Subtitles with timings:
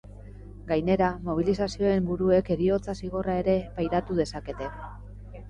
[0.69, 4.73] Gainera, mobilizazioen buruek heriotza zigorra ere pairatu dezakete.